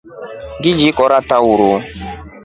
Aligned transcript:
Ngili 0.57 0.89
kora 0.97 1.19
taa 1.27 1.43
uruu. 1.51 1.77